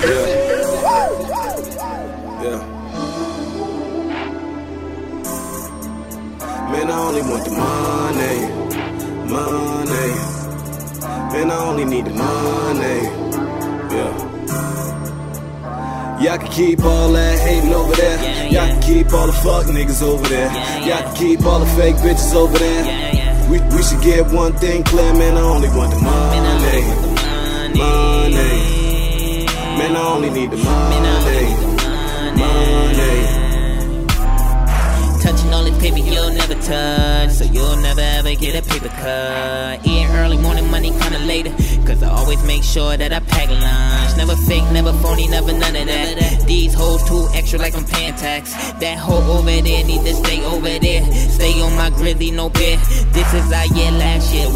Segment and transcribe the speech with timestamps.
[0.00, 0.26] Yeah.
[2.44, 2.60] Yeah.
[6.70, 8.36] Man, I only want the money,
[9.32, 10.10] money.
[11.32, 13.00] Man, I only need the money.
[13.94, 14.14] Yeah.
[16.20, 18.18] Y'all can keep all that hating over there.
[18.50, 20.50] Y'all can keep all the fuck niggas over there.
[20.86, 22.84] Y'all can keep all the fake bitches over there.
[23.50, 25.36] We, we should get one thing clear, man.
[25.36, 26.88] I only want the Man, I only money.
[26.88, 28.77] want the money.
[29.88, 30.98] Man, I only need the money.
[32.36, 33.38] Money.
[35.22, 39.86] Touching all this paper you'll never touch, so you'll never ever get a paper cut.
[39.86, 41.52] Eating early morning, money kinda later,
[41.86, 44.16] cause I always make sure that I pack lunch.
[44.18, 46.44] Never fake, never phony, never none of that.
[46.46, 48.52] These hoes too extra like I'm paying tax.
[48.80, 51.02] That hoe over there need to stay over there.
[51.30, 52.76] Stay on my grizzly, no beer.
[53.16, 54.47] This is how yeah last year.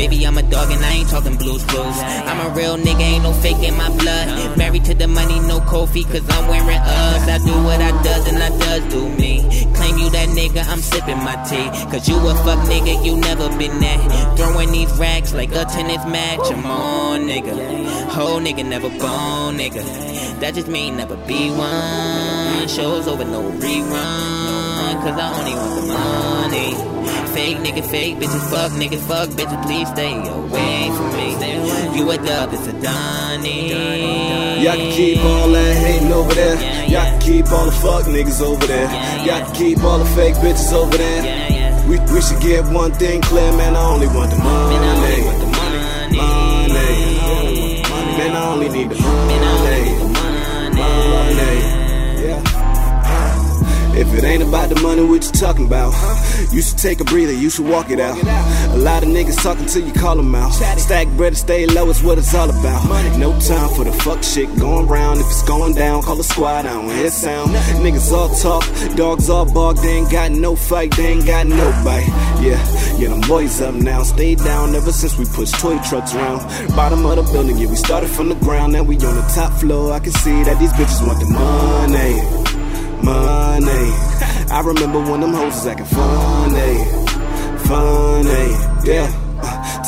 [0.00, 1.98] Baby, I'm a dog and I ain't talking blues blues.
[2.00, 4.56] I'm a real nigga, ain't no fake in my blood.
[4.56, 7.28] Married to the money, no coffee, cause I'm wearing us.
[7.28, 9.42] I do what I does and I does do me.
[9.74, 11.68] Claim you that nigga, I'm sipping my tea.
[11.90, 14.38] Cause you a fuck nigga, you never been that.
[14.38, 16.50] Throwing these racks like a tennis match.
[16.50, 17.84] I'm on, nigga.
[18.08, 19.84] Whole nigga never bone, nigga.
[20.40, 22.68] That just mean never be one.
[22.68, 24.59] Shows over no rerun.
[25.00, 26.90] Cause I only want the money.
[27.32, 31.96] Fake nigga, fake bitches, fuck niggas, fuck bitches, please stay away from me.
[31.96, 33.70] You a dub, it's a Donnie.
[34.62, 36.56] Y'all can keep all that hating over there.
[36.88, 38.90] Y'all can keep all the fuck niggas over there.
[39.24, 41.22] Y'all can keep all the fake bitches over there.
[41.88, 43.76] We, we should get one thing clear, man.
[43.76, 44.76] I only want the money.
[44.76, 45.78] Man, I only want the money.
[46.16, 46.72] Money.
[46.76, 49.59] Man, I only need the Man, I only need the money.
[54.00, 55.92] If it ain't about the money, what you talking about?
[56.50, 58.16] You should take a breather, you should walk it out.
[58.72, 60.52] A lot of niggas talking till you call them out.
[60.52, 63.18] Stack bread and stay low is what it's all about.
[63.18, 65.20] No time for the fuck shit going round.
[65.20, 67.50] If it's going down, call a squad, I don't hear sound.
[67.84, 68.64] Niggas all talk,
[68.96, 72.08] dogs all bark, they ain't got no fight, they ain't got no bite.
[72.40, 72.56] Yeah,
[72.96, 74.02] yeah, them boys up now.
[74.02, 76.40] Stay down ever since we pushed toy trucks around.
[76.74, 79.52] Bottom of the building, yeah, we started from the ground, now we on the top
[79.60, 79.92] floor.
[79.92, 82.39] I can see that these bitches want the money
[83.04, 83.86] money.
[84.50, 86.84] I remember when them hoes was acting funny,
[87.66, 89.29] funny, yeah.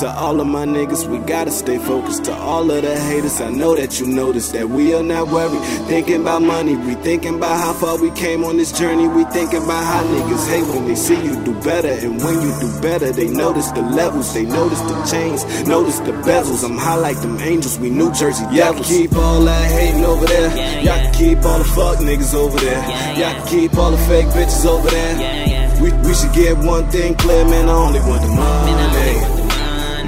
[0.03, 2.25] To all of my niggas, we gotta stay focused.
[2.25, 5.63] To all of the haters, I know that you notice that we are not worried.
[5.87, 9.07] Thinking about money, we thinking about how far we came on this journey.
[9.07, 11.87] We thinking about how niggas hate when they see you do better.
[11.87, 16.11] And when you do better, they notice the levels, they notice the chains, notice the
[16.27, 16.65] bezels.
[16.65, 20.27] I'm high like them angels, we New Jersey Y'all can keep all that hating over
[20.27, 20.83] there.
[20.83, 22.83] Y'all can keep all the fuck niggas over there.
[23.17, 25.21] Y'all can keep all the fake bitches over there.
[25.21, 25.81] Yeah, yeah.
[25.81, 27.69] We, we should get one thing clear, man.
[27.69, 29.42] I only want the Man, I only money.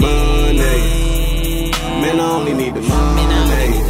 [0.01, 1.71] Money.
[2.01, 3.84] Man, I only need the money.